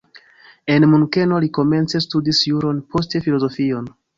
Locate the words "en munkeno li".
0.75-1.51